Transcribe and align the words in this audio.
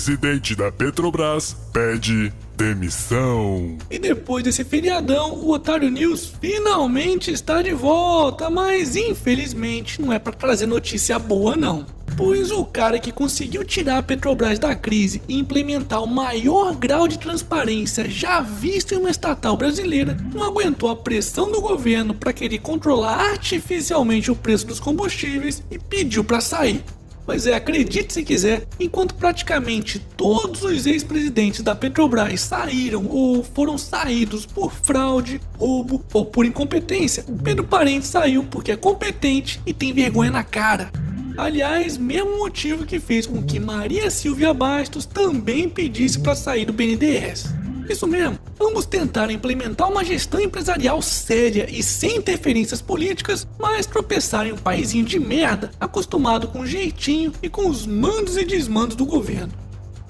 Presidente 0.00 0.54
da 0.54 0.72
Petrobras 0.72 1.54
pede 1.74 2.32
demissão. 2.56 3.76
E 3.90 3.98
depois 3.98 4.42
desse 4.42 4.64
feriadão, 4.64 5.34
o 5.34 5.50
Otário 5.50 5.90
News 5.90 6.32
finalmente 6.40 7.30
está 7.30 7.60
de 7.60 7.74
volta, 7.74 8.48
mas 8.48 8.96
infelizmente 8.96 10.00
não 10.00 10.10
é 10.10 10.18
para 10.18 10.32
trazer 10.32 10.64
notícia 10.64 11.18
boa 11.18 11.54
não. 11.54 11.84
Pois 12.16 12.50
o 12.50 12.64
cara 12.64 12.98
que 12.98 13.12
conseguiu 13.12 13.62
tirar 13.62 13.98
a 13.98 14.02
Petrobras 14.02 14.58
da 14.58 14.74
crise 14.74 15.20
e 15.28 15.38
implementar 15.38 16.02
o 16.02 16.06
maior 16.06 16.74
grau 16.74 17.06
de 17.06 17.18
transparência 17.18 18.08
já 18.08 18.40
visto 18.40 18.94
em 18.94 18.96
uma 18.96 19.10
estatal 19.10 19.54
brasileira 19.54 20.16
não 20.32 20.42
aguentou 20.42 20.88
a 20.88 20.96
pressão 20.96 21.52
do 21.52 21.60
governo 21.60 22.14
para 22.14 22.32
querer 22.32 22.60
controlar 22.60 23.32
artificialmente 23.32 24.30
o 24.30 24.36
preço 24.36 24.66
dos 24.66 24.80
combustíveis 24.80 25.62
e 25.70 25.78
pediu 25.78 26.24
para 26.24 26.40
sair. 26.40 26.82
Pois 27.30 27.46
é, 27.46 27.54
acredite 27.54 28.12
se 28.12 28.24
quiser, 28.24 28.66
enquanto 28.80 29.14
praticamente 29.14 30.00
todos 30.16 30.64
os 30.64 30.84
ex-presidentes 30.84 31.62
da 31.62 31.76
Petrobras 31.76 32.40
saíram 32.40 33.06
ou 33.06 33.44
foram 33.44 33.78
saídos 33.78 34.44
por 34.44 34.72
fraude, 34.72 35.40
roubo 35.56 36.04
ou 36.12 36.26
por 36.26 36.44
incompetência, 36.44 37.24
Pedro 37.44 37.62
Parente 37.62 38.04
saiu 38.04 38.42
porque 38.42 38.72
é 38.72 38.76
competente 38.76 39.60
e 39.64 39.72
tem 39.72 39.92
vergonha 39.92 40.32
na 40.32 40.42
cara. 40.42 40.90
Aliás, 41.38 41.96
mesmo 41.96 42.36
motivo 42.36 42.84
que 42.84 42.98
fez 42.98 43.26
com 43.26 43.40
que 43.40 43.60
Maria 43.60 44.10
Silvia 44.10 44.52
Bastos 44.52 45.06
também 45.06 45.68
pedisse 45.68 46.18
para 46.18 46.34
sair 46.34 46.64
do 46.64 46.72
BNDES. 46.72 47.59
Isso 47.90 48.06
mesmo, 48.06 48.38
ambos 48.60 48.86
tentaram 48.86 49.32
implementar 49.32 49.90
uma 49.90 50.04
gestão 50.04 50.40
empresarial 50.40 51.02
séria 51.02 51.66
e 51.68 51.82
sem 51.82 52.18
interferências 52.18 52.80
políticas, 52.80 53.48
mas 53.58 53.84
tropeçaram 53.84 54.50
em 54.50 54.52
um 54.52 54.56
paizinho 54.56 55.04
de 55.04 55.18
merda, 55.18 55.72
acostumado 55.80 56.46
com 56.46 56.64
jeitinho 56.64 57.32
e 57.42 57.48
com 57.48 57.68
os 57.68 57.86
mandos 57.86 58.36
e 58.36 58.44
desmandos 58.44 58.94
do 58.94 59.04
governo. 59.04 59.52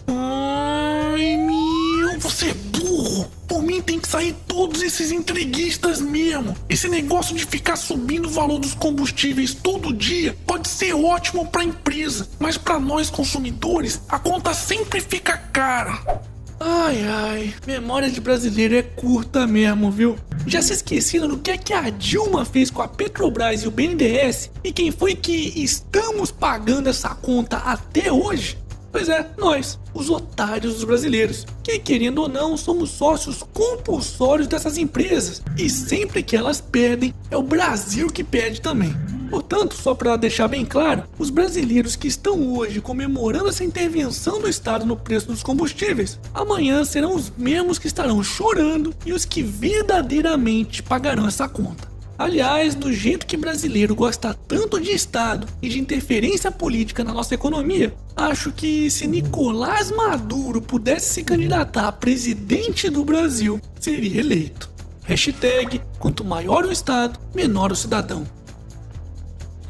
Ai, 0.06 1.38
meu, 1.38 2.20
você 2.20 2.50
é 2.50 2.54
burro! 2.54 3.26
Por 3.48 3.62
mim 3.62 3.80
tem 3.80 3.98
que 3.98 4.08
sair 4.08 4.36
todos 4.46 4.82
esses 4.82 5.10
entreguistas 5.10 6.02
mesmo. 6.02 6.54
Esse 6.68 6.86
negócio 6.86 7.34
de 7.34 7.46
ficar 7.46 7.76
subindo 7.76 8.26
o 8.26 8.30
valor 8.30 8.58
dos 8.58 8.74
combustíveis 8.74 9.54
todo 9.54 9.94
dia 9.94 10.36
pode 10.46 10.68
ser 10.68 10.92
ótimo 10.92 11.46
para 11.46 11.64
empresa, 11.64 12.28
mas 12.38 12.58
para 12.58 12.78
nós 12.78 13.08
consumidores 13.08 14.02
a 14.06 14.18
conta 14.18 14.52
sempre 14.52 15.00
fica 15.00 15.38
cara. 15.38 16.28
Ai 16.62 17.02
ai, 17.04 17.54
memória 17.66 18.10
de 18.10 18.20
brasileiro 18.20 18.76
é 18.76 18.82
curta 18.82 19.46
mesmo, 19.46 19.90
viu? 19.90 20.16
Já 20.46 20.60
se 20.60 20.74
esqueceram 20.74 21.26
do 21.26 21.38
que 21.38 21.50
é 21.50 21.56
que 21.56 21.72
a 21.72 21.88
Dilma 21.88 22.44
fez 22.44 22.70
com 22.70 22.82
a 22.82 22.88
Petrobras 22.88 23.62
e 23.62 23.68
o 23.68 23.70
BNDES? 23.70 24.50
E 24.62 24.70
quem 24.70 24.92
foi 24.92 25.14
que 25.14 25.54
estamos 25.56 26.30
pagando 26.30 26.90
essa 26.90 27.14
conta 27.14 27.56
até 27.56 28.12
hoje? 28.12 28.58
Pois 28.92 29.08
é, 29.08 29.26
nós, 29.38 29.78
os 29.94 30.10
otários 30.10 30.74
dos 30.74 30.84
brasileiros, 30.84 31.46
que 31.62 31.78
querendo 31.78 32.18
ou 32.18 32.28
não 32.28 32.58
somos 32.58 32.90
sócios 32.90 33.42
compulsórios 33.54 34.46
dessas 34.46 34.76
empresas. 34.76 35.42
E 35.56 35.70
sempre 35.70 36.22
que 36.22 36.36
elas 36.36 36.60
perdem, 36.60 37.14
é 37.30 37.38
o 37.38 37.42
Brasil 37.42 38.08
que 38.08 38.22
perde 38.22 38.60
também. 38.60 38.94
Portanto, 39.30 39.76
só 39.76 39.94
para 39.94 40.16
deixar 40.16 40.48
bem 40.48 40.64
claro, 40.64 41.04
os 41.16 41.30
brasileiros 41.30 41.94
que 41.94 42.08
estão 42.08 42.52
hoje 42.56 42.80
comemorando 42.80 43.48
essa 43.48 43.62
intervenção 43.62 44.40
do 44.40 44.48
Estado 44.48 44.84
no 44.84 44.96
preço 44.96 45.28
dos 45.28 45.42
combustíveis, 45.42 46.18
amanhã 46.34 46.84
serão 46.84 47.14
os 47.14 47.32
mesmos 47.38 47.78
que 47.78 47.86
estarão 47.86 48.22
chorando 48.24 48.92
e 49.06 49.12
os 49.12 49.24
que 49.24 49.42
verdadeiramente 49.42 50.82
pagarão 50.82 51.28
essa 51.28 51.48
conta. 51.48 51.88
Aliás, 52.18 52.74
do 52.74 52.92
jeito 52.92 53.24
que 53.24 53.34
brasileiro 53.34 53.94
gosta 53.94 54.34
tanto 54.34 54.78
de 54.78 54.90
Estado 54.90 55.46
e 55.62 55.70
de 55.70 55.78
interferência 55.78 56.50
política 56.50 57.02
na 57.02 57.14
nossa 57.14 57.34
economia, 57.34 57.94
acho 58.14 58.52
que 58.52 58.90
se 58.90 59.06
Nicolás 59.06 59.90
Maduro 59.90 60.60
pudesse 60.60 61.14
se 61.14 61.24
candidatar 61.24 61.88
a 61.88 61.92
presidente 61.92 62.90
do 62.90 63.06
Brasil, 63.06 63.58
seria 63.80 64.20
eleito. 64.20 64.68
Hashtag, 65.04 65.80
quanto 65.98 66.22
maior 66.22 66.66
o 66.66 66.70
Estado, 66.72 67.18
menor 67.34 67.72
o 67.72 67.76
cidadão. 67.76 68.26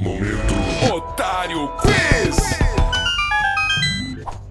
Momento 0.01 0.55
Otário 0.95 1.71
Quiz! 1.83 2.37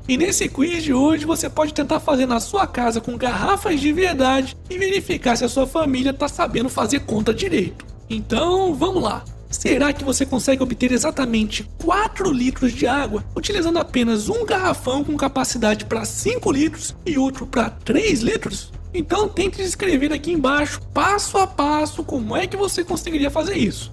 E 0.08 0.16
nesse 0.16 0.48
quiz 0.48 0.84
de 0.84 0.94
hoje 0.94 1.26
você 1.26 1.50
pode 1.50 1.74
tentar 1.74 2.00
fazer 2.00 2.28
na 2.28 2.40
sua 2.40 2.68
casa 2.68 3.02
com 3.02 3.18
garrafas 3.18 3.82
de 3.82 3.92
verdade 3.92 4.56
e 4.70 4.78
verificar 4.78 5.36
se 5.36 5.44
a 5.44 5.50
sua 5.50 5.66
família 5.66 6.12
está 6.12 6.28
sabendo 6.28 6.70
fazer 6.70 7.00
conta 7.00 7.34
direito. 7.34 7.84
Então 8.08 8.76
vamos 8.76 9.02
lá! 9.02 9.24
Será 9.50 9.92
que 9.92 10.04
você 10.04 10.24
consegue 10.24 10.62
obter 10.62 10.92
exatamente 10.92 11.68
4 11.84 12.32
litros 12.32 12.72
de 12.72 12.86
água 12.86 13.26
utilizando 13.36 13.80
apenas 13.80 14.30
um 14.30 14.46
garrafão 14.46 15.04
com 15.04 15.18
capacidade 15.18 15.86
para 15.86 16.06
5 16.06 16.52
litros 16.52 16.96
e 17.04 17.18
outro 17.18 17.48
para 17.48 17.72
3 17.72 18.20
litros? 18.22 18.72
Então 18.94 19.28
tente 19.28 19.64
escrever 19.64 20.14
aqui 20.14 20.32
embaixo, 20.32 20.80
passo 20.94 21.40
a 21.40 21.48
passo, 21.48 22.04
como 22.04 22.38
é 22.38 22.46
que 22.46 22.56
você 22.56 22.84
conseguiria 22.84 23.32
fazer 23.32 23.58
isso. 23.58 23.92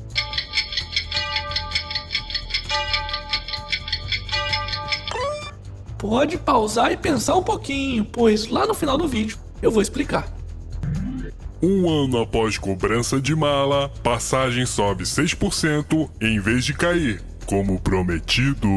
Pode 5.99 6.37
pausar 6.37 6.93
e 6.93 6.97
pensar 6.97 7.37
um 7.37 7.43
pouquinho, 7.43 8.05
pois 8.05 8.49
lá 8.49 8.67
no 8.67 8.75
final 8.75 8.99
do 8.99 9.09
vídeo 9.09 9.39
eu 9.62 9.71
vou 9.71 9.81
explicar. 9.81 10.29
Um 11.62 11.89
ano 11.89 12.21
após 12.21 12.59
cobrança 12.59 13.19
de 13.19 13.34
mala, 13.34 13.89
passagem 14.03 14.67
sobe 14.67 15.05
6% 15.05 16.09
em 16.21 16.39
vez 16.39 16.67
de 16.67 16.75
cair, 16.75 17.23
como 17.47 17.81
prometido. 17.81 18.69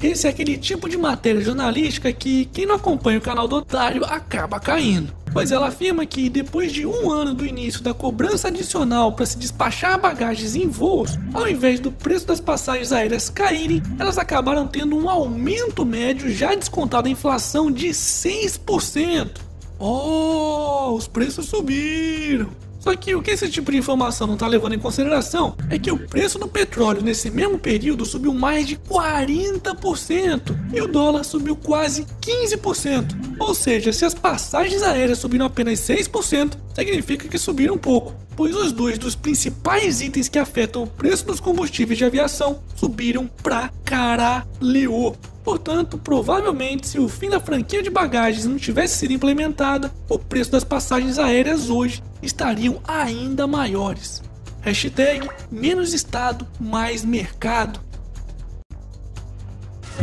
Esse 0.00 0.28
é 0.28 0.30
aquele 0.30 0.56
tipo 0.56 0.88
de 0.88 0.96
matéria 0.96 1.40
jornalística 1.40 2.12
que 2.12 2.44
quem 2.46 2.64
não 2.64 2.76
acompanha 2.76 3.18
o 3.18 3.22
canal 3.22 3.48
do 3.48 3.56
Otário 3.56 4.04
acaba 4.04 4.60
caindo. 4.60 5.21
Pois 5.32 5.50
ela 5.50 5.68
afirma 5.68 6.04
que 6.04 6.28
depois 6.28 6.70
de 6.70 6.84
um 6.84 7.10
ano 7.10 7.34
do 7.34 7.46
início 7.46 7.82
da 7.82 7.94
cobrança 7.94 8.48
adicional 8.48 9.12
para 9.12 9.24
se 9.24 9.38
despachar 9.38 9.98
bagagens 9.98 10.54
em 10.54 10.68
voos, 10.68 11.18
ao 11.32 11.48
invés 11.48 11.80
do 11.80 11.90
preço 11.90 12.26
das 12.26 12.40
passagens 12.40 12.92
aéreas 12.92 13.30
caírem, 13.30 13.82
elas 13.98 14.18
acabaram 14.18 14.66
tendo 14.66 14.94
um 14.94 15.08
aumento 15.08 15.86
médio 15.86 16.30
já 16.30 16.54
descontado 16.54 17.08
a 17.08 17.10
inflação 17.10 17.70
de 17.70 17.88
6%. 17.88 19.30
Oh, 19.78 20.94
os 20.94 21.08
preços 21.08 21.46
subiram! 21.46 22.61
Só 22.82 22.96
que 22.96 23.14
o 23.14 23.22
que 23.22 23.30
esse 23.30 23.48
tipo 23.48 23.70
de 23.70 23.78
informação 23.78 24.26
não 24.26 24.34
está 24.34 24.48
levando 24.48 24.74
em 24.74 24.78
consideração 24.78 25.56
é 25.70 25.78
que 25.78 25.92
o 25.92 25.98
preço 25.98 26.36
do 26.36 26.48
petróleo 26.48 27.00
nesse 27.00 27.30
mesmo 27.30 27.56
período 27.56 28.04
subiu 28.04 28.34
mais 28.34 28.66
de 28.66 28.76
40% 28.76 30.74
e 30.74 30.80
o 30.80 30.88
dólar 30.88 31.22
subiu 31.22 31.54
quase 31.54 32.04
15%. 32.20 33.36
Ou 33.38 33.54
seja, 33.54 33.92
se 33.92 34.04
as 34.04 34.14
passagens 34.14 34.82
aéreas 34.82 35.18
subiram 35.18 35.46
apenas 35.46 35.78
6%, 35.78 36.54
significa 36.74 37.28
que 37.28 37.38
subiram 37.38 37.78
pouco, 37.78 38.14
pois 38.34 38.56
os 38.56 38.72
dois 38.72 38.98
dos 38.98 39.14
principais 39.14 40.00
itens 40.00 40.28
que 40.28 40.38
afetam 40.38 40.82
o 40.82 40.86
preço 40.86 41.24
dos 41.24 41.38
combustíveis 41.38 41.98
de 41.98 42.04
aviação 42.04 42.60
subiram 42.74 43.30
pra 43.42 43.70
caralho. 43.84 45.14
Portanto, 45.44 45.98
provavelmente, 45.98 46.86
se 46.86 46.98
o 46.98 47.08
fim 47.08 47.28
da 47.28 47.40
franquia 47.40 47.82
de 47.82 47.90
bagagens 47.90 48.46
não 48.46 48.56
tivesse 48.56 48.98
sido 48.98 49.12
implementada, 49.12 49.92
o 50.08 50.18
preço 50.18 50.52
das 50.52 50.64
passagens 50.64 51.18
aéreas 51.18 51.68
hoje 51.68 52.02
estariam 52.22 52.80
ainda 52.86 53.46
maiores. 53.46 54.22
Hashtag 54.60 55.28
menos 55.50 55.92
Estado, 55.92 56.46
mais 56.60 57.04
mercado. 57.04 57.80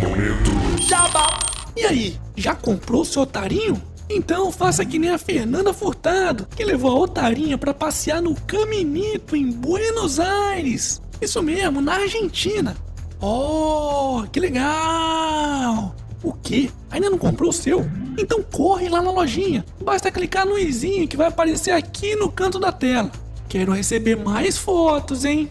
Momento 0.02 0.52
Jabá. 0.88 1.40
E 1.76 1.86
aí, 1.86 2.20
já 2.36 2.54
comprou 2.54 3.06
seu 3.06 3.22
otarinho? 3.22 3.82
Então 4.10 4.52
faça 4.52 4.84
que 4.84 5.00
nem 5.00 5.12
a 5.12 5.18
Fernanda 5.18 5.72
Furtado, 5.72 6.48
que 6.56 6.66
levou 6.66 6.92
a 6.92 7.00
otarinha 7.00 7.58
para 7.58 7.74
passear 7.74 8.22
no 8.22 8.36
Caminito 8.42 9.36
em 9.36 9.52
Buenos 9.52 10.20
Aires. 10.20 11.02
Isso 11.22 11.42
mesmo, 11.44 11.80
na 11.80 11.94
Argentina. 11.94 12.76
Oh, 13.22 14.24
que 14.32 14.40
legal! 14.40 15.96
O 16.24 16.34
que? 16.34 16.72
Ainda 16.90 17.10
não 17.10 17.18
comprou 17.18 17.50
o 17.50 17.54
seu? 17.54 17.86
Então 18.18 18.44
corre 18.44 18.90
lá 18.90 19.02
na 19.02 19.12
lojinha. 19.12 19.66
Basta 19.82 20.12
clicar 20.12 20.46
no 20.46 20.58
izinho 20.58 21.08
que 21.08 21.18
vai 21.18 21.28
aparecer 21.28 21.72
aqui 21.72 22.16
no 22.16 22.32
canto 22.32 22.60
da 22.60 22.72
tela. 22.72 23.12
Quero 23.48 23.72
receber 23.72 24.16
mais 24.16 24.58
fotos, 24.58 25.26
hein? 25.26 25.50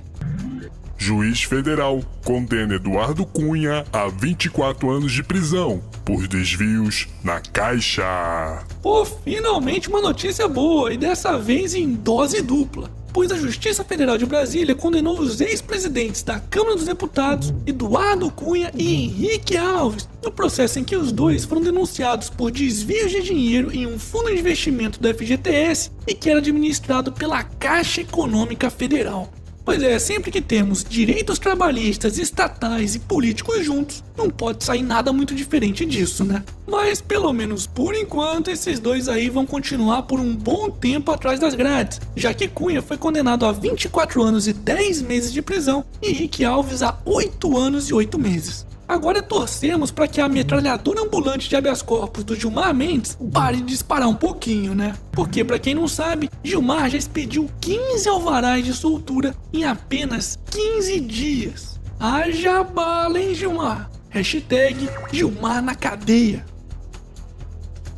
Juiz 0.97 1.43
federal 1.43 2.01
condena 2.25 2.75
Eduardo 2.75 3.25
Cunha 3.25 3.85
a 3.93 4.09
24 4.09 4.91
anos 4.91 5.13
de 5.13 5.23
prisão 5.23 5.81
por 6.05 6.27
desvios 6.27 7.07
na 7.23 7.41
Caixa. 7.41 8.65
Pô, 8.83 9.05
finalmente 9.05 9.89
uma 9.89 10.01
notícia 10.01 10.49
boa 10.49 10.93
e 10.93 10.97
dessa 10.97 11.39
vez 11.39 11.75
em 11.75 11.93
dose 11.95 12.43
dupla. 12.43 12.91
Pois 13.13 13.33
a 13.33 13.37
Justiça 13.37 13.83
Federal 13.85 14.19
de 14.19 14.27
Brasília 14.27 14.75
condenou 14.75 15.19
os 15.19 15.41
ex-presidentes 15.41 16.23
da 16.23 16.39
Câmara 16.39 16.77
dos 16.77 16.85
Deputados, 16.85 17.53
Eduardo 17.67 18.31
Cunha 18.31 18.71
e 18.75 18.95
Henrique 18.95 19.57
Alves, 19.57 20.09
no 20.23 20.31
processo 20.31 20.79
em 20.79 20.85
que 20.85 20.97
os 20.97 21.11
dois 21.11 21.45
foram 21.45 21.63
denunciados 21.63 22.31
por 22.31 22.51
desvios 22.51 23.11
de 23.11 23.23
dinheiro 23.23 23.73
em 23.73 23.87
um 23.87 23.99
fundo 23.99 24.31
de 24.31 24.39
investimento 24.39 25.01
do 25.01 25.15
FGTS 25.15 25.91
e 26.07 26.15
que 26.15 26.29
era 26.31 26.39
administrado 26.39 27.13
pela 27.13 27.43
Caixa 27.43 28.03
Econômica 28.03 28.71
Federal. 28.71 29.31
Pois 29.69 29.83
é, 29.83 29.99
sempre 29.99 30.31
que 30.31 30.41
temos 30.41 30.83
direitos 30.83 31.39
trabalhistas, 31.39 32.17
estatais 32.17 32.95
e 32.95 33.01
políticos 33.01 33.63
juntos, 33.63 34.03
não 34.17 34.31
pode 34.31 34.65
sair 34.65 34.83
nada 34.83 35.13
muito 35.13 35.35
diferente 35.35 35.85
disso, 35.85 36.25
né? 36.25 36.43
Mas 36.67 37.03
pelo 37.03 37.31
menos 37.35 37.67
por 37.67 37.95
enquanto, 37.95 38.49
esses 38.49 38.81
dois 38.81 39.11
aí 39.11 39.29
vão 39.29 39.45
continuar 39.45 40.05
por 40.05 40.21
um 40.21 40.35
bom 40.35 40.71
tempo 40.71 41.13
atrás 41.13 41.39
das 41.39 41.55
grades, 41.55 42.01
já 42.17 42.33
que 42.33 42.49
Cunha 42.49 42.81
foi 42.81 42.97
condenado 42.97 43.45
a 43.45 43.53
24 43.53 44.23
anos 44.23 44.49
e 44.49 44.55
10 44.55 45.03
meses 45.03 45.35
de 45.35 45.43
prisão 45.43 45.85
e 46.01 46.13
Rick 46.13 46.47
Alves 46.47 46.83
a 46.83 46.99
8 47.05 47.59
anos 47.59 47.91
e 47.91 47.93
8 47.93 48.19
meses. 48.19 48.67
Agora 48.89 49.21
torcemos 49.21 49.91
para 49.91 50.09
que 50.09 50.19
a 50.19 50.29
metralhadora 50.29 51.03
ambulante 51.03 51.47
de 51.47 51.55
habeas 51.55 51.83
corpus 51.83 52.25
do 52.25 52.35
Gilmar 52.35 52.75
Mendes 52.75 53.19
pare 53.31 53.59
de 53.59 53.65
disparar 53.65 54.09
um 54.09 54.15
pouquinho, 54.15 54.75
né? 54.75 54.95
Porque, 55.13 55.45
para 55.45 55.59
quem 55.59 55.75
não 55.75 55.87
sabe, 55.87 56.31
Gilmar 56.43 56.89
já 56.89 56.97
expediu 56.97 57.51
15 57.61 58.09
alvarás 58.09 58.65
de 58.65 58.73
soltura 58.73 59.35
em 59.53 59.65
apenas 59.65 60.39
15 60.51 61.01
dias. 61.01 61.79
Haja 62.01 62.65
bala, 62.65 63.21
hein, 63.21 63.35
Gilmar? 63.35 63.91
Hashtag 64.09 64.89
Gilmar 65.13 65.61
na 65.61 65.75
cadeia. 65.75 66.47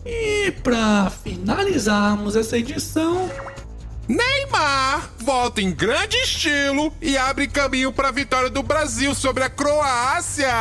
E 0.04 0.50
para 0.64 1.08
finalizarmos 1.10 2.34
essa 2.34 2.58
edição, 2.58 3.30
Neymar 4.10 5.08
volta 5.20 5.62
em 5.62 5.70
grande 5.70 6.16
estilo 6.16 6.92
e 7.00 7.16
abre 7.16 7.46
caminho 7.46 7.92
para 7.92 8.08
a 8.08 8.10
vitória 8.10 8.50
do 8.50 8.60
Brasil 8.60 9.14
sobre 9.14 9.44
a 9.44 9.48
Croácia. 9.48 10.52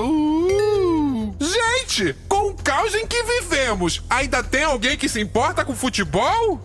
Uh! 0.00 1.34
Gente, 1.38 2.16
com 2.26 2.48
o 2.48 2.54
caos 2.54 2.94
em 2.94 3.06
que 3.06 3.22
vivemos, 3.22 4.02
ainda 4.08 4.42
tem 4.42 4.64
alguém 4.64 4.96
que 4.96 5.10
se 5.10 5.20
importa 5.20 5.62
com 5.62 5.74
futebol? 5.74 6.58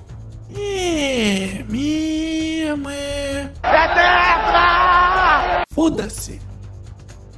É, 0.55 1.65
mesmo 1.67 2.89
é. 2.89 3.51
É 3.63 3.87
tetra! 3.89 5.63
Foda-se. 5.73 6.39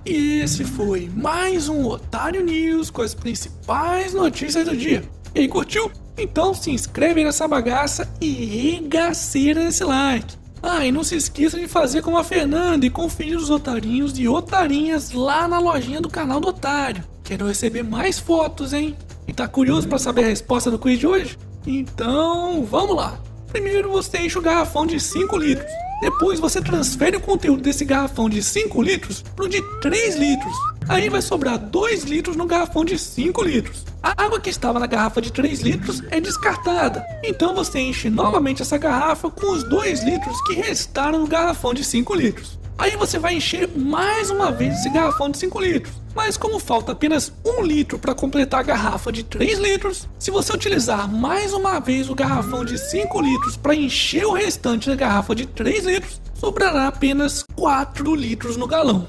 E 0.06 0.42
esse 0.42 0.64
foi 0.64 1.10
mais 1.12 1.68
um 1.68 1.88
Otário 1.88 2.44
News 2.44 2.92
com 2.92 3.02
as 3.02 3.16
principais 3.16 4.14
notícias 4.14 4.66
do 4.68 4.78
dia. 4.78 5.04
E 5.36 5.42
aí, 5.42 5.48
curtiu? 5.48 5.92
Então 6.18 6.54
se 6.54 6.70
inscreve 6.70 7.24
nessa 7.24 7.48
bagaça 7.48 8.08
e 8.22 8.30
regaceira 8.32 9.64
esse 9.64 9.84
like. 9.84 10.36
Ah, 10.62 10.86
e 10.86 10.92
não 10.92 11.04
se 11.04 11.16
esqueça 11.16 11.60
de 11.60 11.68
fazer 11.68 12.02
como 12.02 12.18
a 12.18 12.24
Fernanda 12.24 12.86
e 12.86 12.90
conferir 12.90 13.38
os 13.38 13.50
otarinhos 13.50 14.18
e 14.18 14.28
otarinhas 14.28 15.12
lá 15.12 15.48
na 15.48 15.60
lojinha 15.60 16.00
do 16.00 16.08
canal 16.08 16.40
do 16.40 16.50
Otário. 16.50 17.04
Quero 17.24 17.48
receber 17.48 17.84
mais 17.84 18.20
fotos, 18.20 18.72
hein? 18.72 18.96
E 19.28 19.34
tá 19.34 19.48
curioso 19.48 19.88
para 19.88 19.98
saber 19.98 20.24
a 20.24 20.28
resposta 20.28 20.72
do 20.72 20.80
quiz 20.80 21.00
de 21.00 21.08
hoje? 21.08 21.38
Então, 21.66 22.64
vamos 22.64 22.96
lá. 22.96 23.20
Primeiro 23.52 23.92
você 23.92 24.20
enche 24.20 24.38
o 24.38 24.42
garrafão 24.42 24.86
de 24.86 25.00
5 25.00 25.38
litros. 25.38 25.72
Depois 26.02 26.40
você 26.40 26.62
transfere 26.62 27.18
o 27.18 27.22
conteúdo 27.22 27.62
desse 27.62 27.86
garrafão 27.86 28.30
de 28.30 28.42
5 28.44 28.82
litros 28.82 29.22
pro 29.36 29.48
de 29.48 29.62
3 29.80 30.16
litros. 30.16 30.54
Aí 30.90 31.10
vai 31.10 31.22
sobrar 31.22 31.58
2 31.58 32.04
litros 32.04 32.36
no 32.36 32.46
garrafão 32.46 32.84
de 32.84 32.98
5 32.98 33.44
litros. 33.44 33.86
A 34.02 34.24
água 34.24 34.40
que 34.40 34.50
estava 34.50 34.80
na 34.80 34.88
garrafa 34.88 35.22
de 35.22 35.32
3 35.32 35.62
litros 35.62 36.02
é 36.12 36.20
descartada. 36.20 37.06
Então 37.24 37.56
você 37.56 37.80
enche 37.80 38.10
novamente 38.10 38.62
essa 38.62 38.78
garrafa 38.78 39.30
com 39.30 39.52
os 39.52 39.64
2 39.70 40.04
litros 40.04 40.42
que 40.44 40.54
restaram 40.54 41.20
no 41.20 41.28
garrafão 41.28 41.74
de 41.74 41.84
5 41.84 42.14
litros. 42.14 42.60
Aí 42.78 42.98
você 42.98 43.20
vai 43.20 43.36
encher 43.36 43.70
mais 43.76 44.30
uma 44.30 44.52
vez 44.52 44.80
esse 44.80 44.90
garrafão 44.90 45.30
de 45.30 45.38
5 45.38 45.62
litros. 45.62 45.94
Mas 46.16 46.38
como 46.38 46.60
falta 46.60 46.92
apenas 46.92 47.32
1 47.46 47.64
litro 47.64 47.98
para 47.98 48.14
completar 48.14 48.60
a 48.60 48.64
garrafa 48.64 49.12
de 49.12 49.24
3 49.24 49.60
litros, 49.60 50.08
se 50.20 50.32
você 50.32 50.54
utilizar 50.54 51.10
mais 51.10 51.54
uma 51.54 51.80
vez 51.80 52.10
o 52.10 52.16
garrafão 52.16 52.66
de 52.66 52.78
5 52.78 53.22
litros 53.22 53.58
para 53.58 53.76
encher 53.76 54.26
o 54.26 54.34
restante 54.34 54.90
da 54.90 54.96
garrafa 54.96 55.34
de 55.34 55.46
3 55.46 55.86
litros, 55.86 56.22
sobrará 56.34 56.88
apenas 56.88 57.46
4 57.56 58.14
litros 58.16 58.58
no 58.58 58.68
galão. 58.68 59.08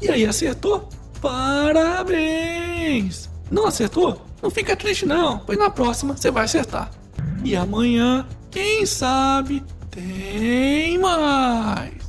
E 0.00 0.10
aí, 0.10 0.24
acertou? 0.26 0.88
Parabéns! 1.20 2.76
Não 3.50 3.66
acertou? 3.66 4.22
Não 4.42 4.50
fica 4.50 4.76
triste 4.76 5.06
não, 5.06 5.38
pois 5.40 5.58
na 5.58 5.70
próxima 5.70 6.16
você 6.16 6.30
vai 6.30 6.44
acertar. 6.44 6.90
E 7.44 7.56
amanhã, 7.56 8.26
quem 8.50 8.84
sabe, 8.86 9.62
tem 9.90 10.98
mais. 10.98 12.05